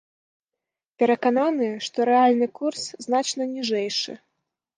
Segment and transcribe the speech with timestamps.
[1.03, 4.13] Перакананы, што рэальны курс значна ніжэйшы.